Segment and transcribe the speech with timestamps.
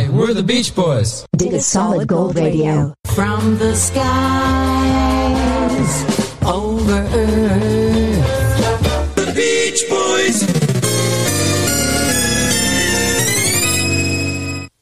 [0.00, 1.26] Hi, we're the Beach Boys.
[1.36, 2.94] Dit a Solid Gold Radio.
[3.06, 4.04] From the skies
[6.42, 8.24] over earth.
[9.14, 10.46] The Beach Boys.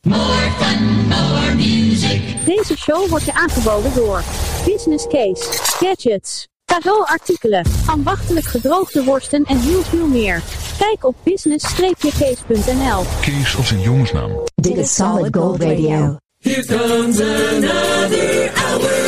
[0.04, 2.44] More fun, more music.
[2.44, 4.22] Deze show wordt je aangeboden door
[4.64, 5.44] Business Case,
[5.78, 10.42] Gadgets, cadeauartikelen, ambachtelijk gedroogde worsten en heel veel meer.
[10.78, 13.04] Kijk op business-case.nl.
[13.20, 14.30] Kees als een jongensnaam.
[14.54, 16.16] Dit is Solid Gold Radio.
[16.38, 19.07] Here comes another hour.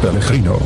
[0.00, 0.58] Pellegrino.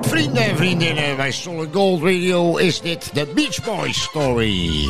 [0.00, 4.86] Vrienden en vriendinnen, bij Solid Gold Radio is dit de Beach Boys Story.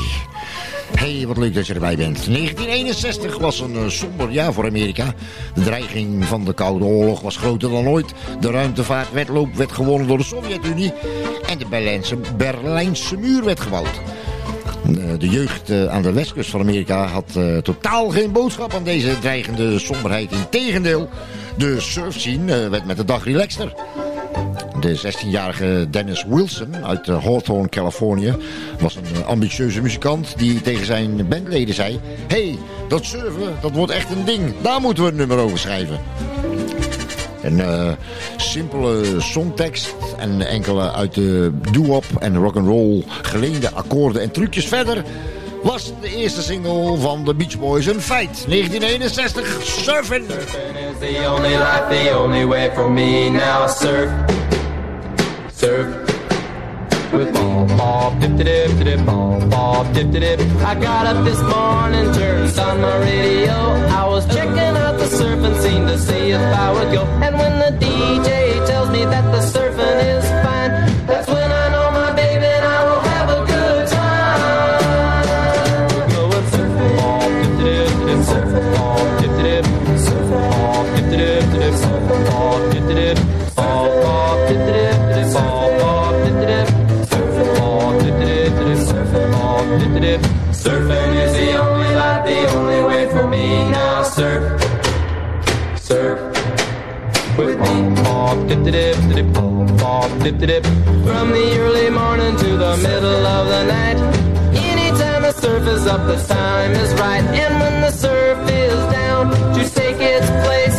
[0.95, 2.27] Hey, wat leuk dat je erbij bent.
[2.27, 5.14] 1961 was een uh, somber jaar voor Amerika.
[5.55, 8.12] De dreiging van de Koude Oorlog was groter dan ooit.
[8.41, 10.92] De ruimtevaartwedloop werd gewonnen door de Sovjet-Unie.
[11.47, 14.00] En de Berlijnse, Berlijnse muur werd gebouwd.
[14.89, 19.19] Uh, de jeugd uh, aan de westkust van Amerika had totaal geen boodschap aan deze
[19.19, 20.33] dreigende somberheid.
[20.33, 21.09] Integendeel,
[21.59, 23.75] de surfscene werd met de dag relaxter.
[24.81, 28.34] De 16-jarige Dennis Wilson uit Hawthorne, Californië...
[28.78, 32.00] was een ambitieuze muzikant die tegen zijn bandleden zei...
[32.28, 34.55] hey, dat surfen, dat wordt echt een ding.
[34.62, 36.00] Daar moeten we een nummer over schrijven.
[37.42, 37.97] Een
[38.37, 45.05] simpele songtekst en enkele uit de doo-wop en rock'n'roll geleende akkoorden en trucjes verder...
[45.62, 48.45] was de eerste single van de Beach Boys een feit.
[48.48, 50.25] 1961, Surfing!
[50.31, 54.11] Surfing is the only life, the only way for me now, surf.
[55.55, 55.87] surf
[57.12, 60.41] with ball, ball, dip, dip, dip, dip, ball, ball, dip, dip, dip.
[60.62, 63.53] I got up this morning, turned on my radio.
[63.53, 67.03] I was checking out the surfing scene to see if I would go.
[67.25, 68.38] And when the DJ
[90.58, 94.02] Surfing is the only life, the only way for me now.
[94.02, 94.60] Surf,
[95.78, 96.19] surf
[97.38, 97.94] with me.
[98.48, 100.64] Dip, dip, dip, pop, pop, dip, dip.
[101.06, 103.98] From the early morning to the middle of the night.
[104.54, 107.22] Anytime the surf is up, the time is right.
[107.22, 110.78] And when the surf is down to take its place,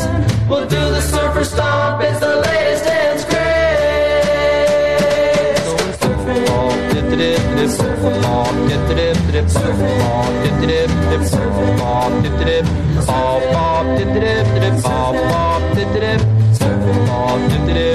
[0.50, 2.04] we'll do the surfer stomp.
[2.04, 2.39] It's the
[7.70, 8.22] surfing,
[8.68, 9.48] dip, dip, dip, dip,
[10.42, 11.32] dip, dip, dip, dip,
[11.80, 12.66] pop, dip, dip,
[13.46, 14.76] dip, pop, dip, dip, dip, dip,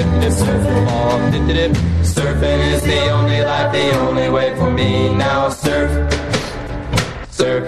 [0.07, 1.71] dip, dip, dip.
[2.03, 5.49] Surfing is the only life, the only way for me now.
[5.49, 5.91] Surf,
[7.29, 7.63] surf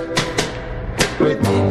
[1.19, 1.67] with me.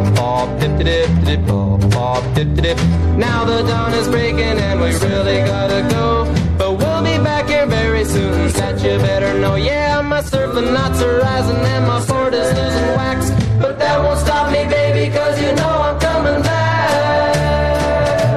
[3.17, 6.27] Now the dawn is breaking and we really gotta go.
[6.59, 9.55] But we'll be back here very soon, that you better know.
[9.55, 13.29] Yeah, my surfing knots are rising and my sword is losing wax.
[13.61, 17.63] But that won't stop me, baby, cause you know I'm coming back.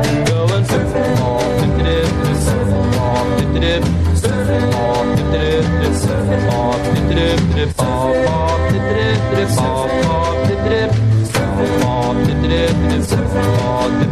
[0.05, 2.11] I'm going surfing on, dip,
[2.47, 3.27] surfing on,
[3.61, 3.83] dip,
[4.19, 5.63] surfing on, dip,
[6.03, 8.59] surfing on, dip, surfing on, dip, surfing on,
[9.39, 10.59] dip, surfing on, dip,
[11.31, 12.15] surfing dip, surfing on,
[12.91, 13.55] dip, surfing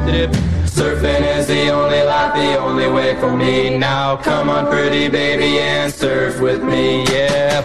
[0.07, 3.75] dip, Surfing is the only life, the only way for me.
[3.79, 7.63] Now come on, pretty baby, and surf with me, yeah.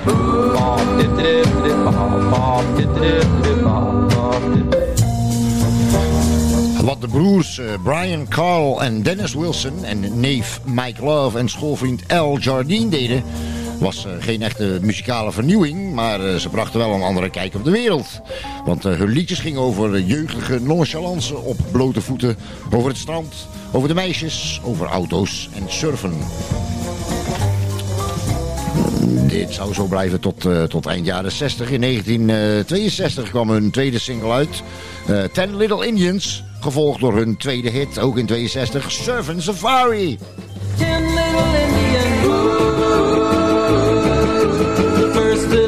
[6.85, 12.03] Wat de broers uh, Brian, Carl en Dennis Wilson en neef Mike Love en schoolvriend
[12.09, 13.25] Al Jardine deden...
[13.83, 17.65] was uh, geen echte muzikale vernieuwing, maar uh, ze brachten wel een andere kijk op
[17.65, 18.21] de wereld.
[18.65, 22.37] Want hun liedjes gingen over jeugdige nonchalance op blote voeten,
[22.71, 23.35] over het strand,
[23.73, 26.13] over de meisjes, over auto's en surfen.
[29.29, 31.71] Dit zou zo blijven tot, tot eind jaren 60.
[31.71, 34.63] In 1962 kwam hun tweede single uit.
[35.33, 36.45] Ten Little Indians.
[36.61, 40.19] Gevolgd door hun tweede hit, ook in 62, Surfing Safari.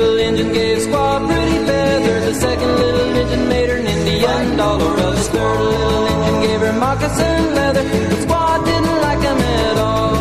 [0.05, 2.25] little engine gave Squaw pretty feathers.
[2.27, 4.91] The second little engine made her an Indian dollar.
[4.97, 7.85] Well, the third little engine gave her moccasin leather.
[8.11, 10.17] But Squaw didn't like him at all.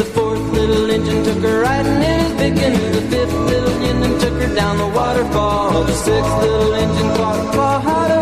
[0.00, 2.90] The fourth little engine took her riding in his big canoe.
[2.98, 5.84] The fifth little engine took her down the waterfall.
[5.84, 8.16] The sixth little engine clawed Claw how to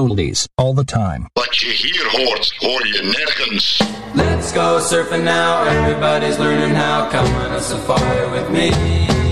[0.00, 1.28] oldies all the time.
[1.34, 3.64] But you hear hordes hoor you nergens.
[4.14, 7.10] Let's go surfing now, everybody's learning how.
[7.10, 9.29] Come on a safari with me.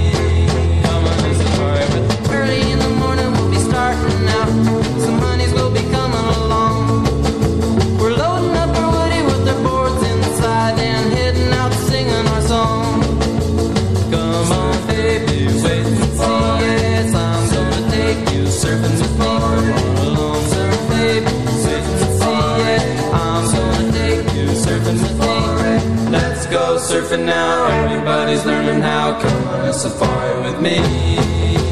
[26.78, 27.66] surfing now.
[27.84, 29.20] Everybody's learning how.
[29.20, 31.67] Come on a safari with me.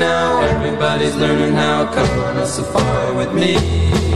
[0.00, 0.40] now.
[0.40, 1.92] Everybody's learning how.
[1.92, 4.09] Come on a safari with me.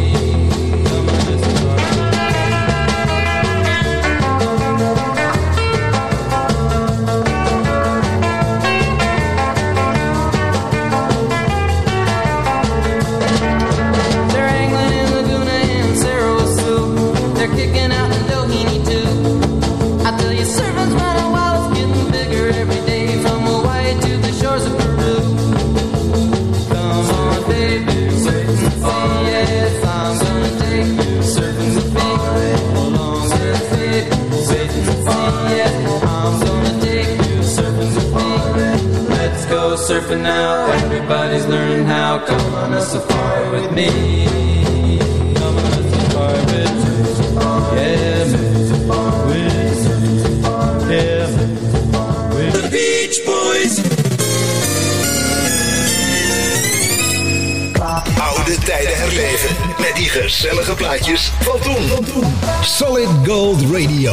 [41.05, 42.25] Everybody's learning how.
[42.25, 44.44] Come on a safari with me.
[58.85, 62.25] tijden herleven met die gezellige plaatjes van toen.
[62.63, 64.13] Solid Gold Radio.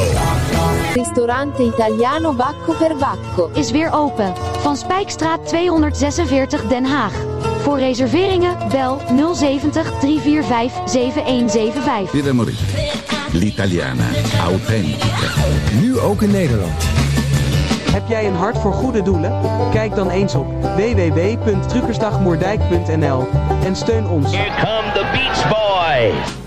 [0.93, 4.33] Restaurant Italiano Bacco per Bacco is weer open.
[4.61, 7.13] Van Spijkstraat 246 Den Haag.
[7.61, 9.01] Voor reserveringen bel
[9.35, 12.53] 070 345 7175.
[13.31, 14.07] L'Italiana.
[14.43, 15.07] Authentica.
[15.81, 16.83] Nu ook in Nederland.
[17.91, 19.41] Heb jij een hart voor goede doelen?
[19.71, 23.27] Kijk dan eens op www.truckersdagmoerdijk.nl
[23.63, 24.35] en steun ons.
[24.35, 24.49] Here
[24.93, 26.39] the Beach Boys.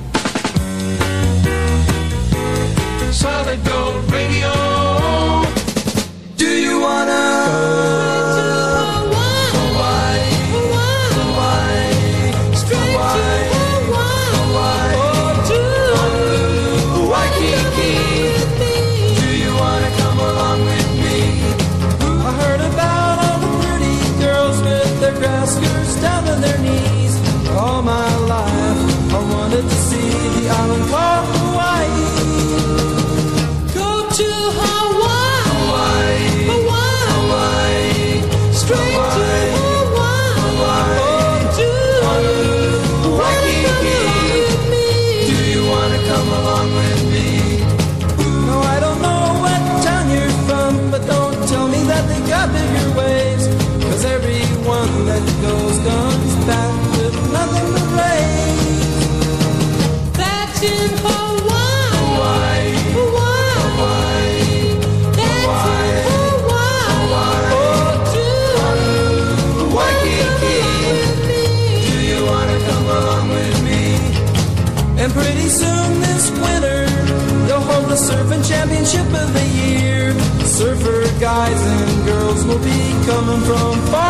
[78.85, 80.13] Championship of the year.
[80.45, 84.04] Surfer guys and girls will be coming from far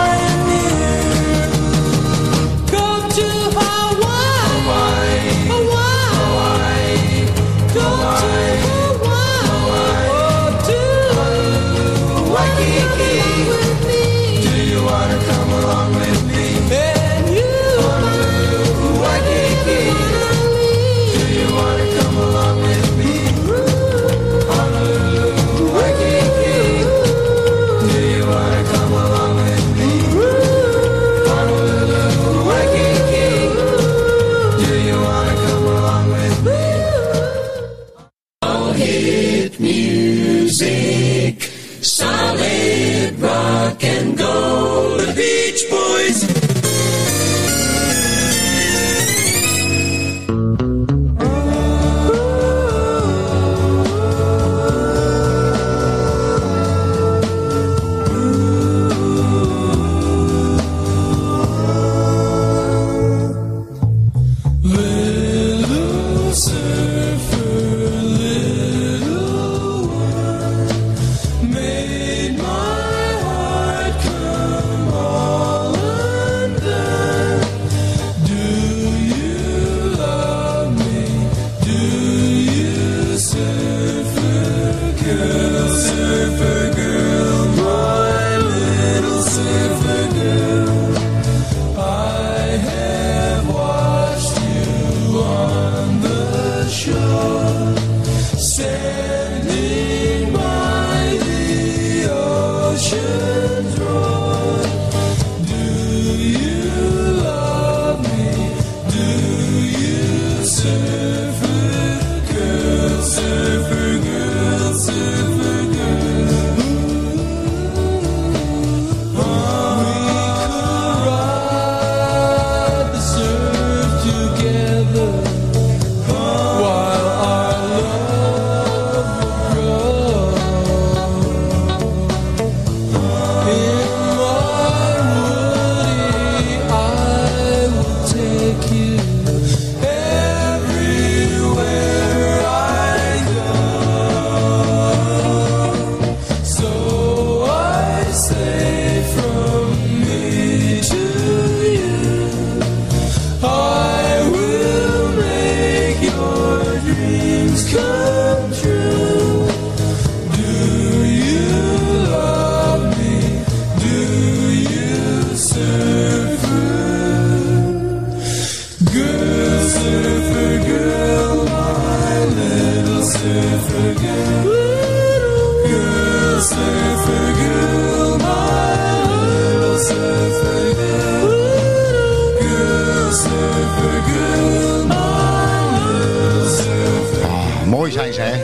[188.12, 188.36] ze, hè?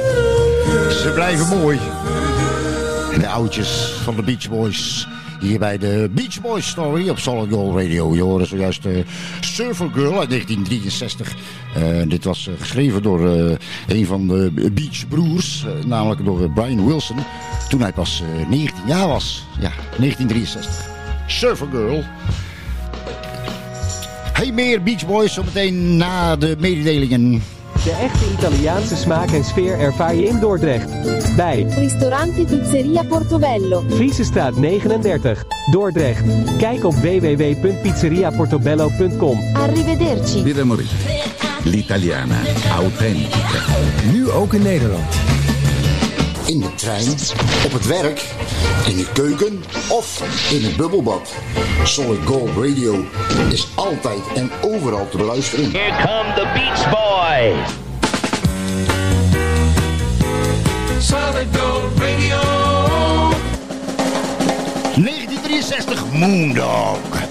[0.90, 1.79] Ze blijven mooi.
[3.19, 3.69] De oudjes
[4.02, 5.09] van de Beach Boys.
[5.40, 8.14] Hier bij de Beach Boys Story op Solid Gold Radio.
[8.14, 9.05] Je hoorde zojuist uh,
[9.40, 11.35] Surfer Girl uit 1963.
[11.75, 13.21] Eh, dit was eh, geschreven door
[13.88, 15.67] een van de Beach Broers.
[15.87, 17.17] namelijk door Brian Wilson.
[17.69, 19.45] Toen hij pas eh, 19 jaar was.
[19.61, 20.88] Ja, 1963.
[21.26, 22.02] Surfer Girl.
[24.33, 27.43] Hey, meer Beach Boys zometeen na de mededelingen.
[27.85, 30.89] De echte Italiaanse smaak en sfeer ervaar je in Dordrecht.
[31.37, 33.85] Bij Ristorante Pizzeria Portobello.
[33.89, 36.23] Friesestraat 39, Dordrecht.
[36.59, 39.39] Kijk op www.pizzeriaportobello.com.
[39.53, 40.55] Arrivederci.
[41.65, 42.39] L'italiana
[42.77, 43.39] autentica.
[44.13, 45.40] Nu ook in Nederland.
[46.50, 47.11] In de trein,
[47.64, 48.25] op het werk,
[48.87, 51.35] in de keuken of in het bubbelbad.
[51.85, 53.04] Solid Gold Radio
[53.50, 55.71] is altijd en overal te beluisteren.
[55.73, 57.71] Here come the Beach Boys.
[61.07, 62.40] Solid Gold Radio.
[64.95, 67.30] 1963 Moondog.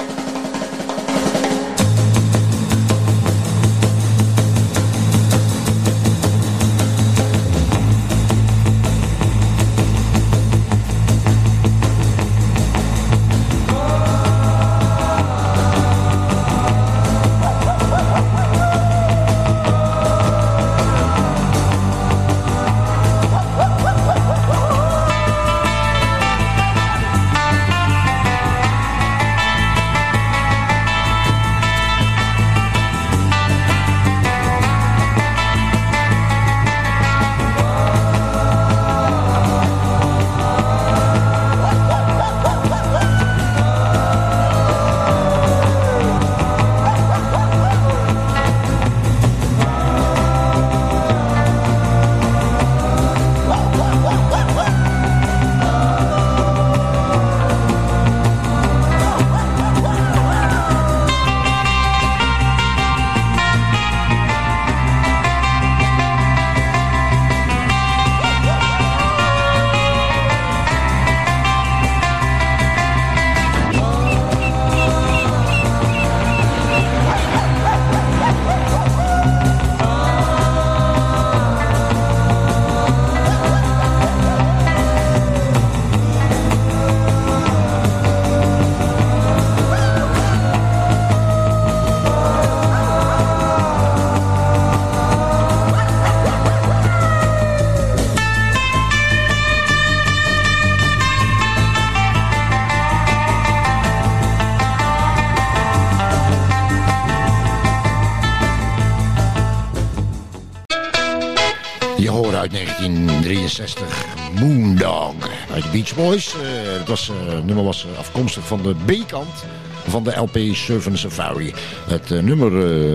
[113.58, 114.06] 1963
[114.40, 116.34] Moondog uit de Beach Boys.
[116.34, 116.40] Eh,
[116.80, 119.46] het, was, eh, nummer was afkomstig van de B-kant
[119.88, 121.54] van de LP Surfing Safari.
[121.88, 122.52] Het eh, nummer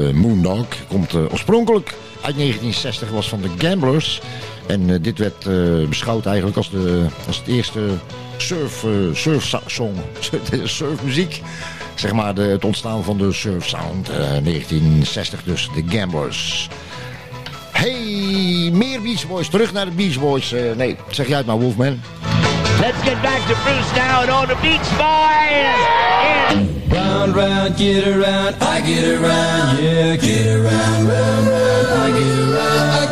[0.07, 1.89] eh, Moondog komt eh, oorspronkelijk
[2.23, 4.21] uit 1960, was van de Gamblers.
[4.67, 7.81] En eh, dit werd eh, beschouwd eigenlijk als, de, als het eerste
[8.37, 9.95] surf, eh, surfsong,
[10.65, 11.43] surfmuziek.
[11.95, 14.09] Zeg maar de, het ontstaan van de surf sound.
[14.09, 16.69] eh, 1960 dus, de Gamblers.
[18.73, 19.49] Meer Beach Boys.
[19.49, 20.53] Terug naar de Beach Boys.
[20.53, 22.01] Eh, nee, zeg jij het maar, Wolfman.
[22.81, 26.23] Let's get back to Bruce now and all the Beach Boys.
[26.89, 32.91] Round, round, get around, I get around, yeah, get around, round, round, I get around,
[32.91, 33.04] I get around.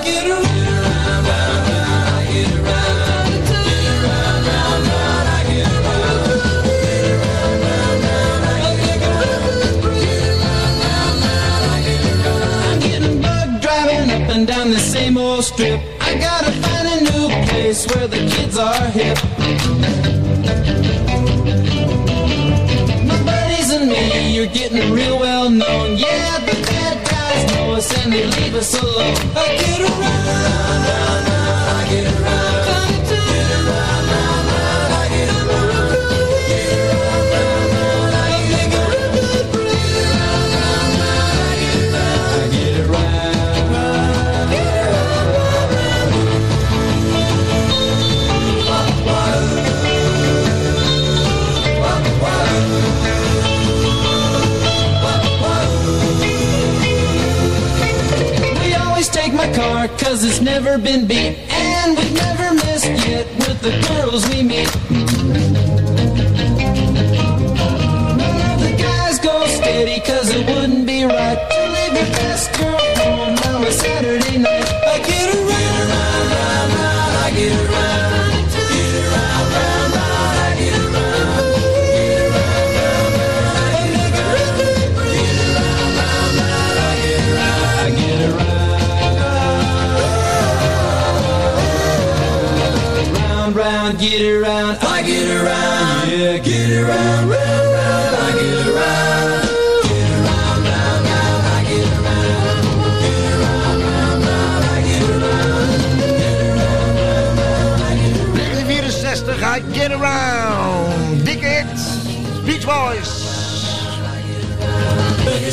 [14.46, 15.80] Driving down the same old strip.
[16.00, 19.18] I gotta find a new place where the kids are hip.
[23.06, 25.96] My buddies and me, you're getting real well known.
[25.96, 29.16] Yeah, the bad guys know us and they leave us alone.
[29.36, 31.11] I get around,
[60.22, 61.36] cause it's never been beat.
[61.50, 64.70] And we've never missed yet with the girls we meet.
[68.18, 72.52] None of the guys go steady cause it wouldn't be right To leave your best
[72.58, 72.71] girl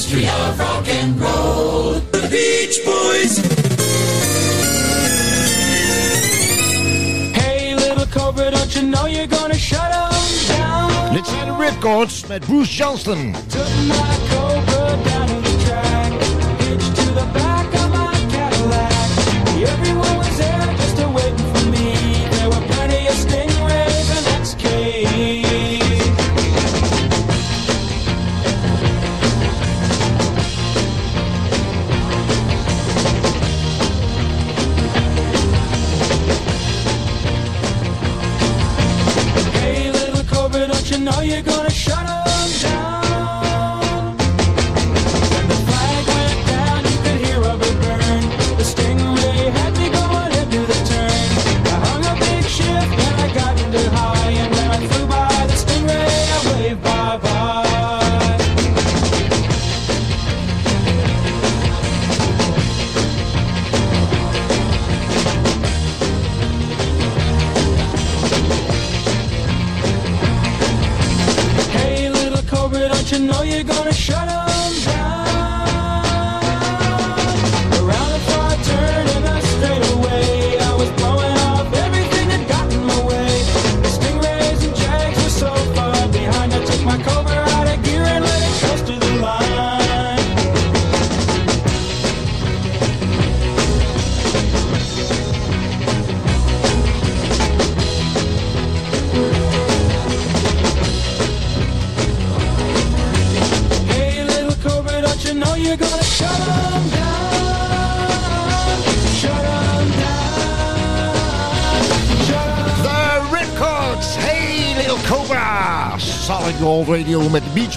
[0.10, 3.38] history of rock and roll The Beach Boys
[7.36, 10.10] Hey, little cobra, don't you know you're gonna shut 'em
[10.58, 11.14] down?
[11.14, 13.36] Dit zijn de Ripcords met Bruce Johnston.
[13.48, 16.12] Took my cobra down to the track,
[16.58, 18.92] hitched to the back of my Cadillac.
[19.74, 20.49] Everyone was
[41.12, 41.69] know you're gonna
[73.30, 74.29] know you're gonna shut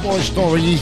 [0.03, 0.79] Toy Story.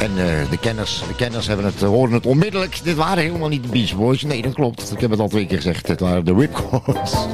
[0.00, 2.80] En eh, de, kenners, de kenners hebben het, eh, horen het onmiddellijk.
[2.82, 4.22] Dit waren helemaal niet de Beach Boys.
[4.22, 4.92] Nee, dat klopt.
[4.92, 5.86] Ik heb het al twee keer gezegd.
[5.86, 7.14] Dit waren de Ripcords.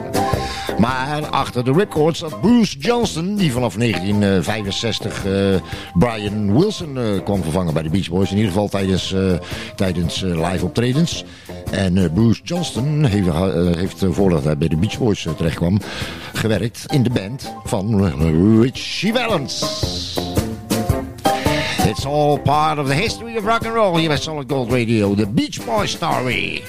[0.79, 3.37] Maar achter de Ripcords zat Bruce Johnson...
[3.37, 5.33] die vanaf 1965 eh,
[5.95, 8.31] Brian Wilson kwam vervangen bij de Beach Boys.
[8.31, 9.15] In ieder geval tijdens,
[9.77, 11.25] tijdens live optredens.
[11.71, 13.29] En Bruce Johnston heeft,
[13.77, 15.81] heeft, voordat hij bij de Beach Boys terechtkwam,
[16.33, 18.13] gewerkt in de band van
[18.63, 19.65] Richie Valens.
[21.97, 25.15] It's all part of the history of rock and roll here at Solid Gold Radio,
[25.15, 26.63] the Beach Boy story.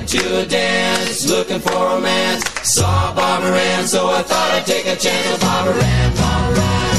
[0.10, 2.44] To a dance, looking for romance.
[2.64, 6.16] Saw Barbara Ann, so I thought I'd take a chance with Barbara Ann.
[6.16, 6.99] Barbara Ann.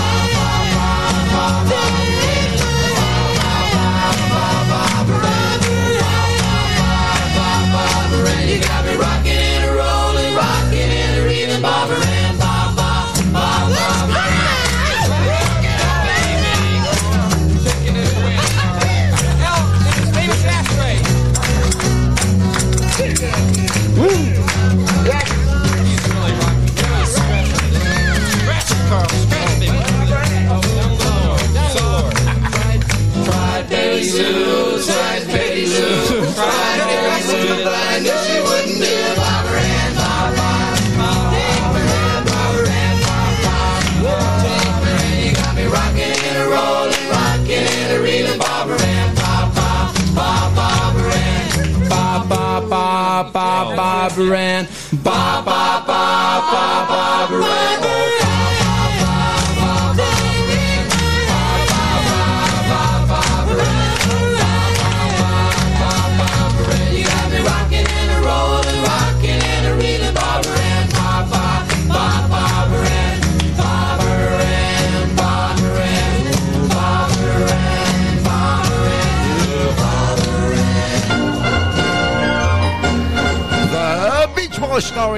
[54.01, 54.67] Barbara Ann.
[55.03, 58.30] Ba ba ba ba Barbara Ann.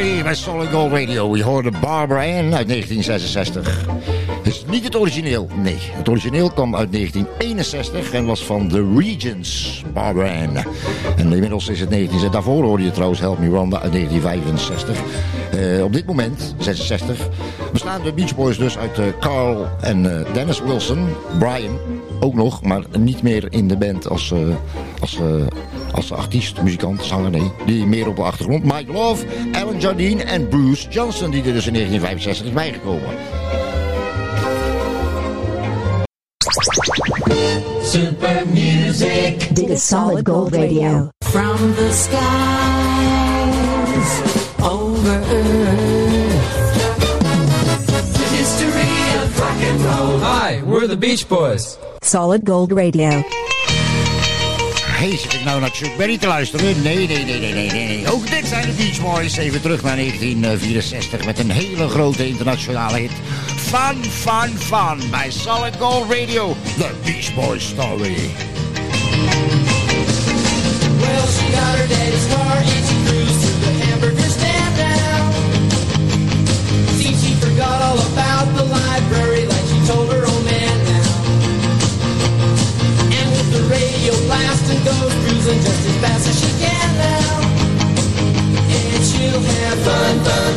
[0.04, 1.36] Story bij Solid Gold Radio.
[1.36, 3.86] Je hoorde Barbara Ann uit 1966.
[4.44, 5.78] Het is niet het origineel, nee.
[5.80, 10.58] Het origineel kwam uit 1961 en was van The Regents, Barbara Ann.
[11.18, 12.32] En inmiddels is het 19...
[12.32, 14.98] Daarvoor hoorde je trouwens Help Me Wanda uit 1965.
[15.52, 17.28] Eh, op dit moment, 66,
[17.72, 21.08] bestaan de Beach Boys dus uit eh, Carl en eh, Dennis Wilson.
[21.40, 21.80] Brian
[22.24, 24.40] ook nog, maar niet meer in de band als, eh,
[25.00, 25.46] als, eh,
[25.92, 27.52] als artiest, muzikant, zanger, nee.
[27.66, 28.64] Die meer op de achtergrond.
[28.64, 33.10] Mike Love, Alan Jardine en Bruce Johnson, die er dus in 1965 is bijgekomen.
[37.82, 39.56] Super music.
[39.56, 41.10] Dit is Solid Gold Radio.
[41.26, 42.22] From the skies
[44.62, 46.42] over earth.
[48.14, 50.20] The history of rock and roll.
[50.20, 51.78] Hi, we're the Beach Boys.
[52.06, 53.24] Solid Gold Radio.
[54.86, 56.82] Hey, zit ik nou naar Chuck Berry te luisteren?
[56.82, 58.12] Nee, nee, nee, nee, nee, nee.
[58.12, 59.38] Ook dit zijn de Beach Boys.
[59.38, 63.12] Even terug naar 1964 met een hele grote internationale hit.
[63.56, 66.56] Fun, fun, fun bij Solid Gold Radio.
[66.78, 68.16] The Beach Boys Story.
[71.00, 75.32] Well, she got her daddy's car and she cruised to the hamburger stand now.
[76.98, 78.33] See, she forgot all about
[89.84, 90.53] fun, fun,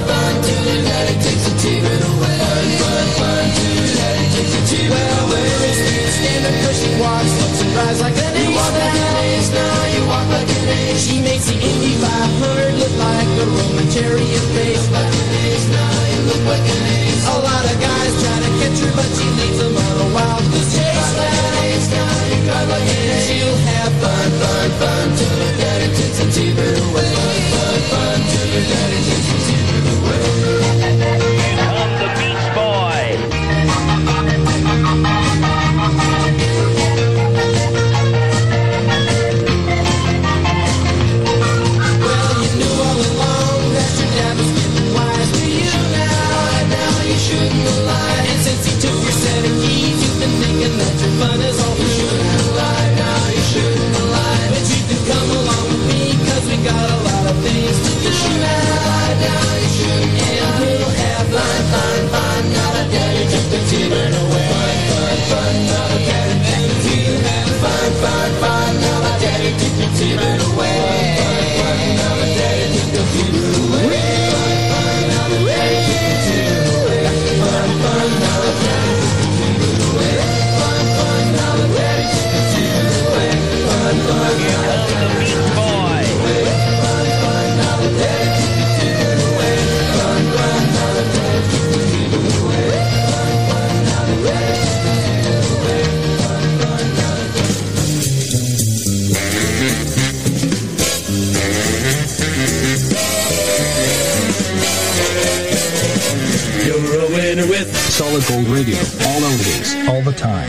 [107.37, 108.77] With Solid Gold Radio.
[109.05, 110.49] All oldies, all the time.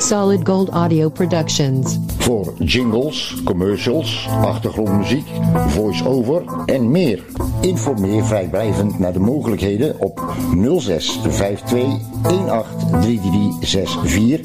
[0.00, 1.98] Solid Gold Audio Productions.
[2.18, 5.26] Voor jingles, commercials, achtergrondmuziek,
[5.68, 7.24] voice-over en meer.
[7.60, 10.21] Informeer vrijblijvend naar de mogelijkheden op
[10.52, 14.40] 06 52 18 3364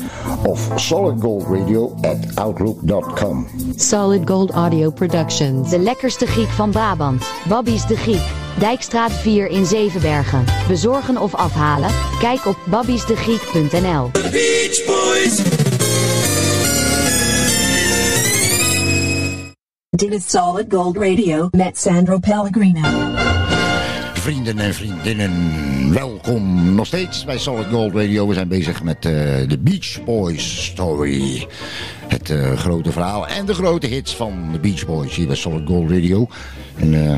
[0.45, 3.47] of solidgoldradio at outlook.com.
[3.75, 5.69] Solid Gold Audio Productions.
[5.69, 7.23] De lekkerste Griek van Brabant.
[7.47, 8.31] Babby's de Griek.
[8.59, 10.43] Dijkstraat 4 in Zevenbergen.
[10.67, 11.89] Bezorgen of afhalen?
[12.19, 14.09] Kijk op babbiesdegriek.nl.
[14.11, 15.41] Beach Boys.
[19.89, 22.81] Dit is Solid Gold Radio met Sandro Pellegrino.
[24.27, 25.31] Vrienden en vriendinnen,
[25.93, 28.27] welkom nog steeds bij Solid Gold Radio.
[28.27, 29.11] We zijn bezig met eh,
[29.47, 31.47] de Beach Boys Story.
[32.07, 35.67] Het eh, grote verhaal en de grote hits van de Beach Boys hier bij Solid
[35.67, 36.27] Gold Radio.
[36.75, 37.11] En uh,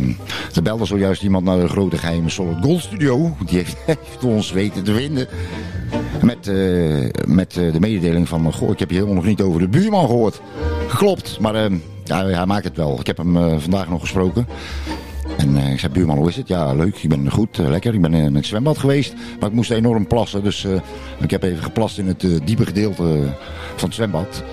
[0.56, 3.36] er belde zojuist iemand naar de grote geheime Solid Gold Studio.
[3.46, 5.28] Die heeft, heeft ons weten te vinden.
[6.22, 9.68] Met, eh, met de mededeling van, goh, ik heb je helemaal nog niet over de
[9.68, 10.42] buurman gehoord.
[10.88, 11.56] Geklopt, maar...
[11.56, 11.72] eh,
[12.04, 13.00] Ja, hij maakt het wel.
[13.00, 14.48] Ik heb hem vandaag nog gesproken.
[15.40, 16.48] En eh, ik zei, buurman, hoe is het?
[16.48, 16.98] Ja, leuk.
[16.98, 17.94] Ik ben goed, eh, lekker.
[17.94, 19.14] Ik ben in het zwembad geweest.
[19.40, 20.44] Maar ik moest enorm plassen.
[20.44, 20.72] Dus eh,
[21.20, 23.34] ik heb even geplast in het eh, diepe gedeelte
[23.76, 24.44] van het zwembad.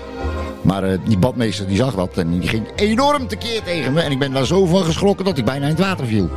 [0.61, 4.01] Maar eh, die badmeester die zag dat en die ging enorm tekeer tegen me.
[4.01, 6.29] En ik ben daar zo van geschrokken dat ik bijna in het water viel.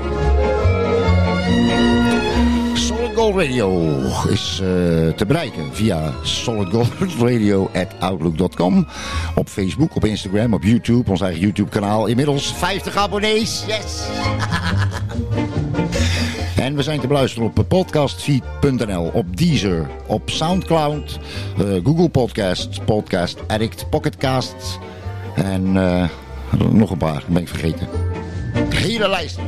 [3.10, 4.68] Solid Gold Radio is eh,
[5.16, 8.86] te bereiken via solidgoldradio.outlook.com.
[9.34, 12.06] Op Facebook, op Instagram, op YouTube, ons eigen YouTube kanaal.
[12.06, 14.02] Inmiddels 50 abonnees, yes!
[16.56, 21.18] En we zijn te beluisteren op podcastfeed.nl, op Deezer, op Soundcloud,
[21.58, 24.78] eh, Google Podcasts, Podcast Addict, Pocketcast
[25.34, 26.08] en eh,
[26.70, 27.88] nog een paar, ben ik vergeten.
[28.74, 29.38] Hele lijst.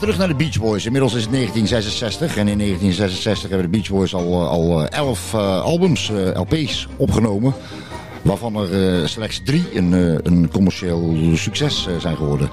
[0.00, 0.84] Terug naar de Beach Boys.
[0.84, 5.34] Inmiddels is het 1966 en in 1966 hebben de Beach Boys al, al eh, 11
[5.34, 7.54] eh, albums, eh, LP's opgenomen.
[8.22, 12.50] Waarvan er eh, slechts drie een, eh, een commercieel succes eh, zijn geworden.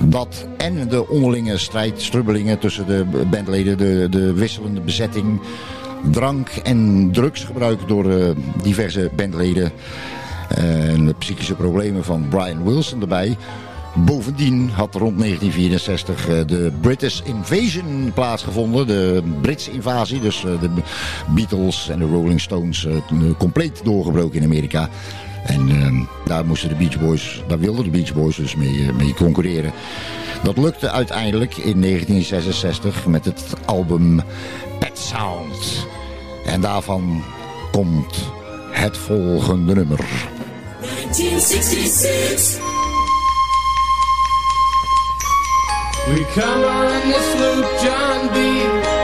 [0.00, 5.40] Dat en de onderlinge strijd, strubbelingen tussen de bandleden, de, de wisselende bezetting,
[6.10, 8.30] drank en drugsgebruik door eh,
[8.62, 9.72] diverse bandleden
[10.48, 13.36] en de psychische problemen van Brian Wilson erbij.
[13.94, 18.86] Bovendien had rond 1964 eh, de British Invasion plaatsgevonden.
[18.86, 20.70] De Britse invasie, dus eh, de
[21.28, 22.96] Beatles en de Rolling Stones eh,
[23.38, 24.88] compleet doorgebroken in Amerika.
[25.44, 25.92] En eh,
[26.24, 29.72] daar moesten de Beach Boys, daar wilden de Beach Boys dus mee, mee concurreren.
[30.42, 34.20] Dat lukte uiteindelijk in 1966 met het album
[34.78, 35.86] Pet Sound.
[36.46, 37.22] En daarvan
[37.72, 38.30] komt
[38.70, 40.04] het volgende nummer.
[40.80, 42.83] 1966.
[46.06, 49.03] We come on this loop, John B.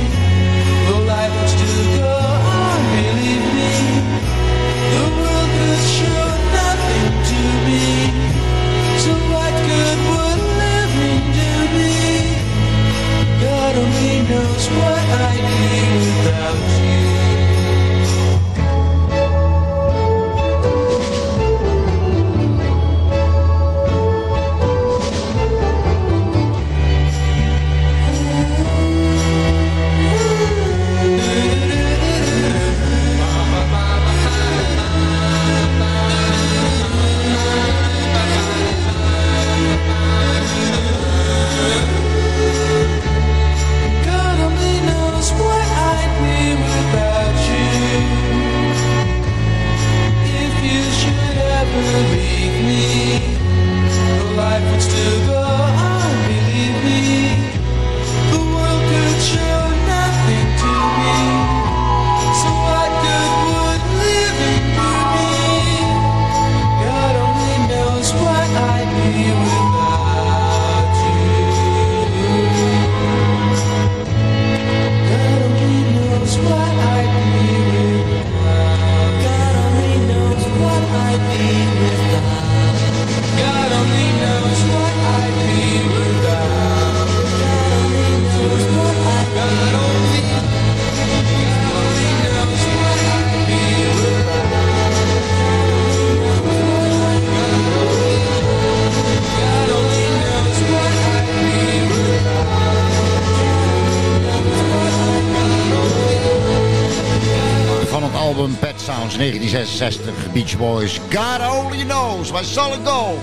[108.91, 110.99] Sounds 1966, Beach Boys.
[111.13, 113.21] God only knows, my solid gold.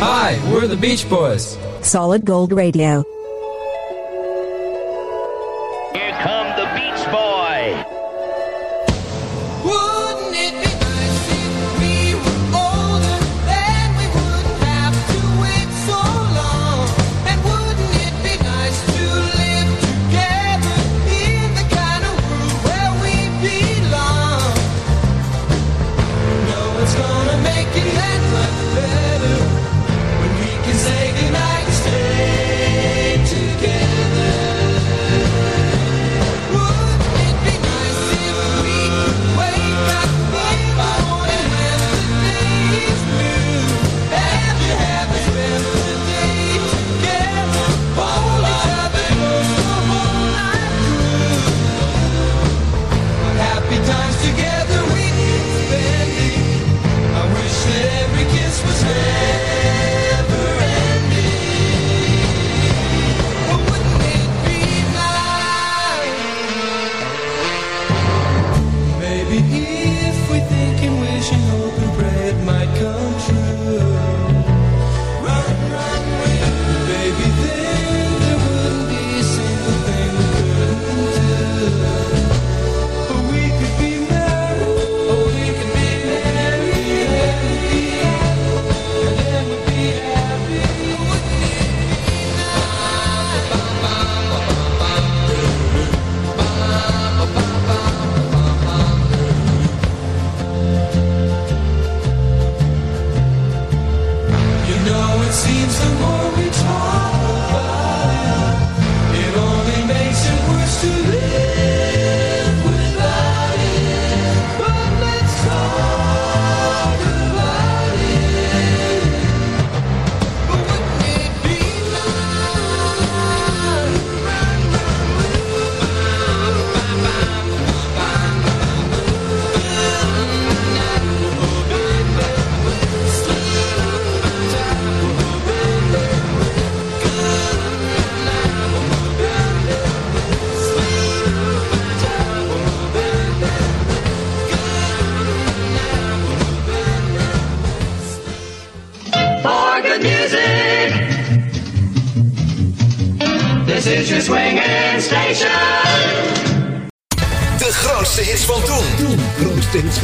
[0.00, 1.58] Hi, we're the Beach Boys.
[1.82, 3.04] Solid Gold Radio.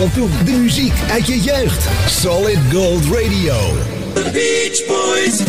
[0.01, 0.31] Van toen.
[0.45, 1.89] De muziek uit je jeugd.
[2.11, 3.57] Solid Gold Radio.
[4.15, 5.43] The Beach Boys.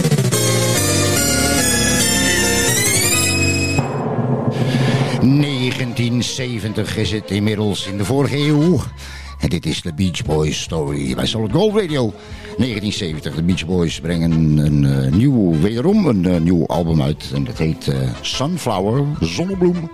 [6.92, 8.80] ...1970 is het inmiddels in de vorige eeuw.
[9.40, 12.14] En dit is de Beach Boys Story bij Solid Gold Radio.
[12.58, 17.32] 1970, de Beach Boys brengen een eh, nieuw, wederom een eh, nieuw album uit.
[17.34, 19.90] En dat heet eh, Sunflower, Zonnebloem.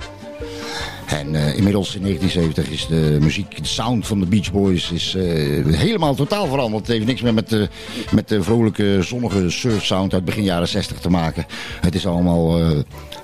[1.08, 5.16] En eh, inmiddels in 1970 is de muziek, de sound van de Beach Boys is
[5.16, 5.24] eh,
[5.66, 6.88] helemaal totaal veranderd.
[6.88, 7.70] Het heeft niks meer met de,
[8.12, 11.46] met de vrolijke, zonnige surf sound uit begin jaren 60 te maken.
[11.82, 12.68] Het is allemaal eh,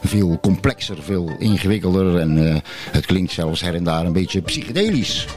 [0.04, 2.62] veel complexer, veel ingewikkelder en
[2.92, 5.28] het klinkt zelfs her en daar een beetje psychedelisch.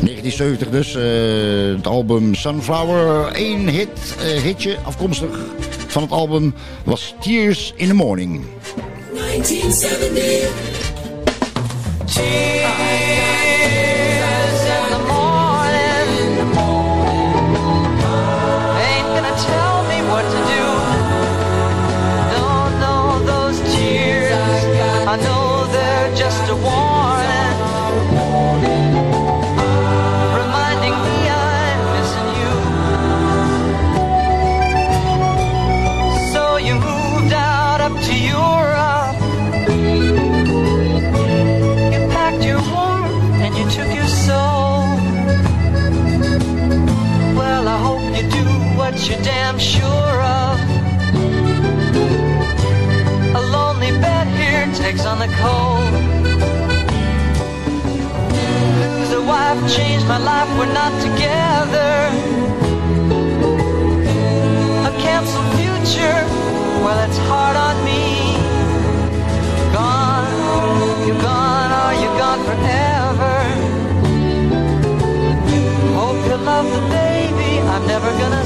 [0.00, 0.92] 1970 dus,
[1.76, 5.38] het album Sunflower, één hit, hitje afkomstig
[5.86, 8.44] van het album was Tears in the Morning.
[9.42, 10.52] 1970.
[12.06, 12.89] Cheers.
[60.00, 61.92] Change my life, we're not together.
[64.86, 66.20] A canceled future,
[66.84, 68.36] well, it's hard on me.
[69.72, 73.36] Gone, you're gone, oh, or you're gone forever.
[75.98, 78.44] Hope you love the baby I'm never gonna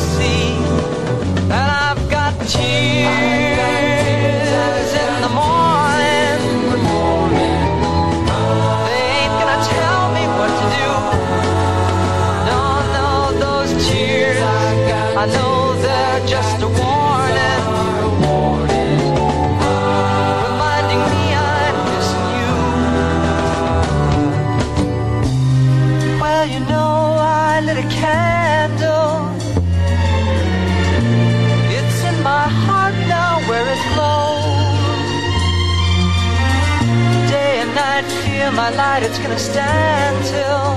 [39.38, 40.68] stand till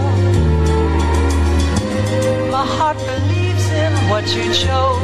[2.51, 5.01] my heart believes in what you chose.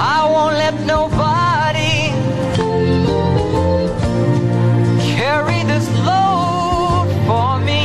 [0.00, 1.96] I won't let nobody
[5.14, 7.82] carry this load for me.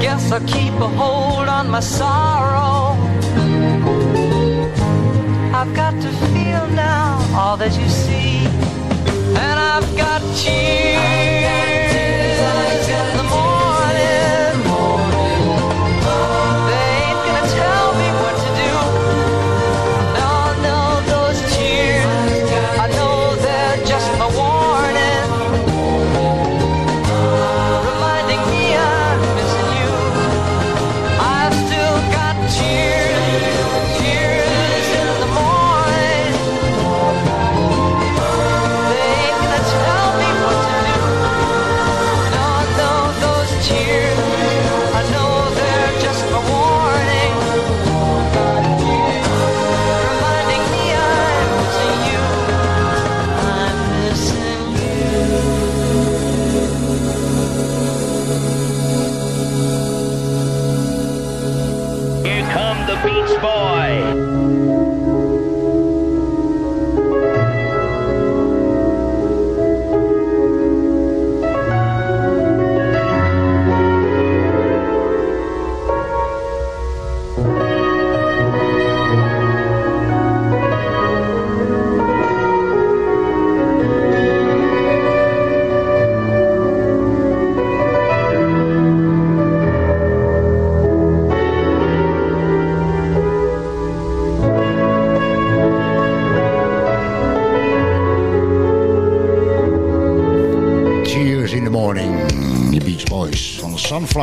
[0.00, 2.96] Guess I'll keep a hold on my sorrow.
[5.58, 8.31] I've got to feel now all that you see,
[9.36, 11.31] and I've got tears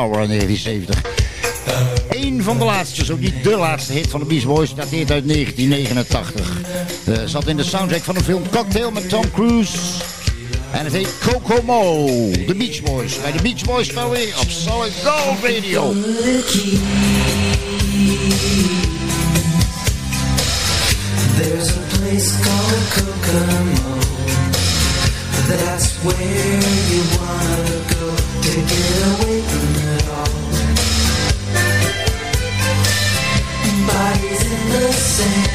[0.00, 1.02] Sunflower in 1970.
[2.10, 5.28] Eén van de laatste, zo niet de laatste hit van de Beach Boys, dateert uit
[5.28, 6.60] 1989.
[7.04, 9.78] Eh, zat in de soundtrack van de film Cocktail met Tom Cruise.
[10.70, 12.06] En het heet Kokomo,
[12.46, 13.20] de Beach Boys.
[13.20, 15.92] Bij de Beach Boys Story op Solid Gold Radio.
[21.36, 23.98] There's a place called Kokomo.
[25.48, 29.59] That's where you wanna go to get away
[35.20, 35.49] sin.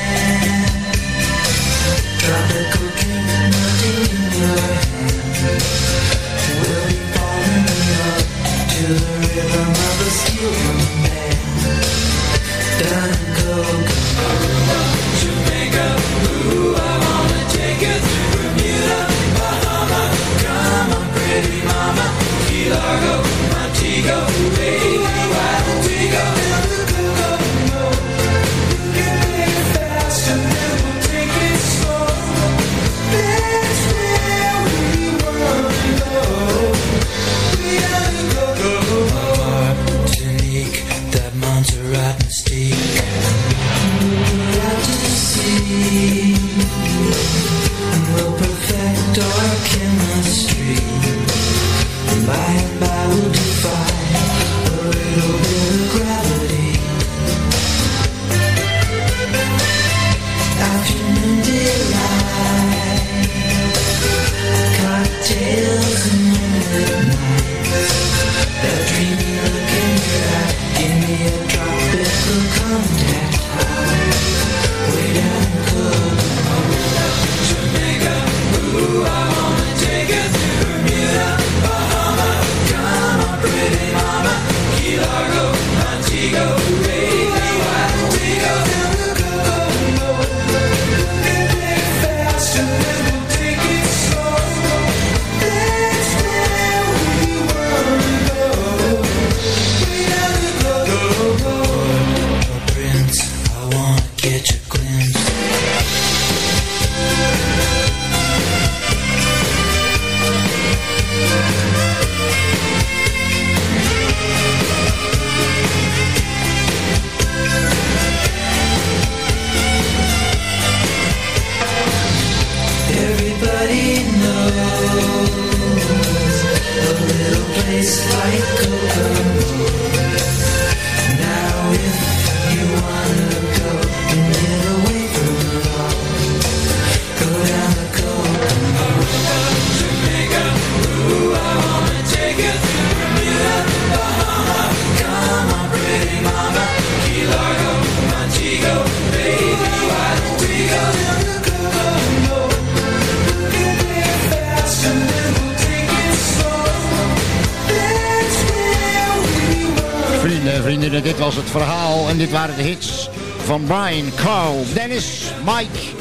[162.56, 163.10] De hits
[163.46, 165.94] van Brian, Carl, Dennis, Mike,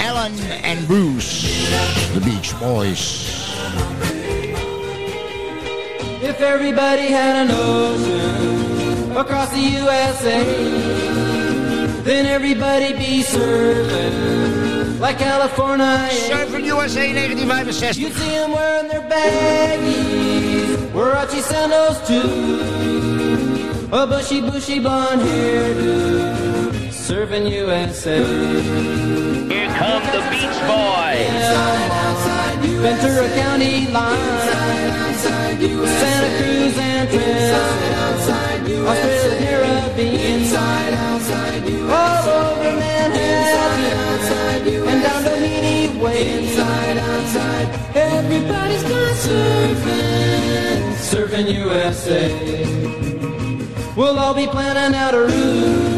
[0.00, 0.32] Alan
[0.62, 1.46] en Bruce.
[2.14, 3.30] The Beach Boys.
[6.22, 10.44] If everybody had an ocean across the USA,
[12.04, 16.08] then everybody be surfing like California.
[16.28, 17.98] Surfing USA 1965.
[17.98, 22.81] You'd see them wearing their baggies, Warachi sandals too,
[23.92, 26.32] a bushy, bushy blonde hairdo,
[26.88, 28.24] surfing USA.
[29.52, 31.48] Here come the Beach Boys.
[32.80, 34.16] Ventura County line,
[35.18, 35.56] Santa
[36.38, 37.54] Cruz and Trent,
[38.88, 40.40] Australia, Caribbean,
[41.90, 43.82] all over Manhattan,
[44.88, 46.22] and down Doheny Way.
[47.94, 53.21] Everybody's gone surfing, surfing USA.
[53.96, 55.92] We'll all be planning out a route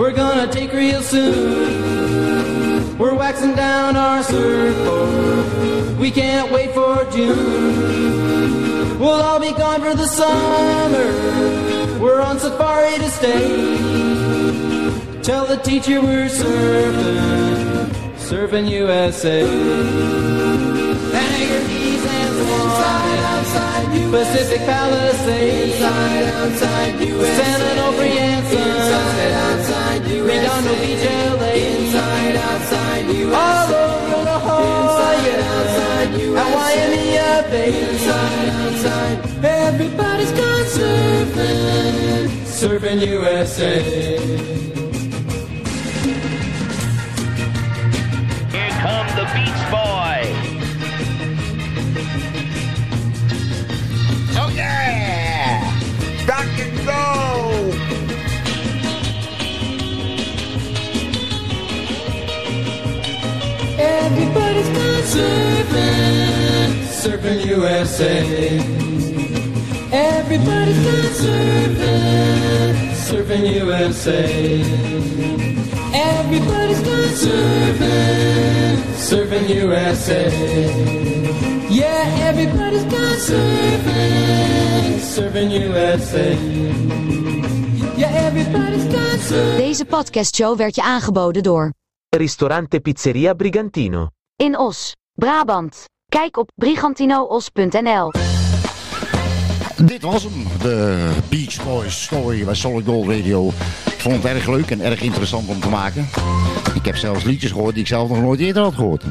[0.00, 2.96] we're gonna take real soon.
[2.96, 5.98] We're waxing down our surfboard.
[5.98, 8.98] We can't wait for June.
[8.98, 11.10] We'll all be gone for the summer.
[12.00, 15.20] We're on safari to stay.
[15.22, 20.29] Tell the teacher we're surfing, surfing USA.
[24.10, 27.34] Pacific Palisades, inside, outside USA.
[27.36, 30.26] San Onofre and Sunset, outside USA.
[30.26, 31.04] Redondo Beach,
[31.38, 33.36] LA, inside, outside USA.
[33.38, 35.14] All over La Jolla,
[35.54, 36.42] outside USA.
[36.42, 39.18] At Waimea Bay, inside, outside.
[39.44, 42.26] Everybody's gone surfing,
[42.58, 44.69] Surfing USA.
[56.58, 57.72] And roll!
[63.78, 66.70] Everybody's gone surfing,
[67.02, 68.14] surfing USA.
[69.92, 72.74] Everybody's gone surfing,
[73.06, 74.20] surfing USA.
[75.92, 78.76] Everybody's gone surfing,
[79.08, 80.22] surfing USA.
[81.68, 84.49] Yeah, everybody's gone surfing,
[85.10, 86.36] surfing USA.
[87.96, 88.82] Yeah, everybody's
[89.26, 89.56] surfing.
[89.56, 91.72] Deze podcastshow werd je aangeboden door
[92.08, 94.08] Ristorante Pizzeria Brigantino.
[94.36, 95.84] In Os, Brabant.
[96.08, 98.12] Kijk op brigantinoos.nl.
[99.84, 103.48] Dit was hem, de Beach Boys story bij Solid Gold Radio.
[103.86, 106.08] Ik vond het erg leuk en erg interessant om te maken.
[106.74, 109.04] Ik heb zelfs liedjes gehoord die ik zelf nog nooit eerder had gehoord.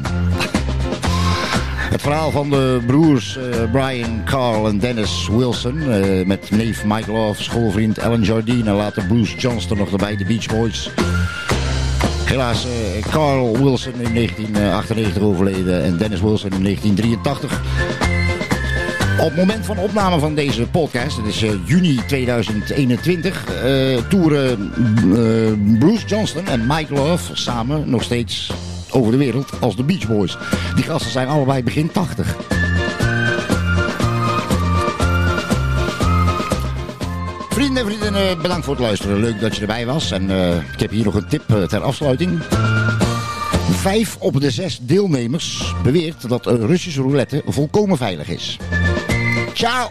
[2.00, 5.92] Het verhaal van de broers eh, Brian, Carl en Dennis Wilson...
[5.92, 8.70] eh, met neef Mike Love, schoolvriend Alan Jardine...
[8.70, 10.90] en later Bruce Johnston nog erbij, de Beach Boys...
[12.24, 17.62] Helaas, eh, Carl Wilson in 1998 overleden en Dennis Wilson in 1983.
[19.18, 24.72] Op het moment van opname van deze podcast, het is juni 2021, eh toeren
[25.78, 28.50] Bruce Johnston en Mike Love samen nog steeds
[28.92, 30.36] over de wereld als de Beach Boys.
[30.74, 32.36] Die gasten zijn allebei begin 80.
[37.50, 39.20] Vrienden en vriendinnen, bedankt voor het luisteren.
[39.20, 40.10] Leuk dat je erbij was.
[40.10, 42.42] En eh, ik heb hier nog een tip eh, ter afsluiting.
[43.70, 48.58] Vijf op de zes deelnemers beweert dat Russische roulette volkomen veilig is.
[49.52, 49.90] Ciao!